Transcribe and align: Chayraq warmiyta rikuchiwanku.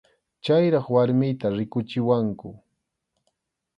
Chayraq 0.43 0.87
warmiyta 0.95 1.47
rikuchiwanku. 1.57 2.49